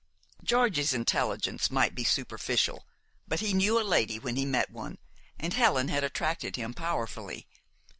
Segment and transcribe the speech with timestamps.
[0.43, 2.87] Georgie's intelligence might be superficial;
[3.27, 4.97] but he knew a lady when he met one,
[5.39, 7.47] and Helen had attracted him powerfully.